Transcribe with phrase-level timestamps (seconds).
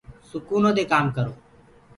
[0.29, 1.33] سُکونو دي ڪآم ڪرو۔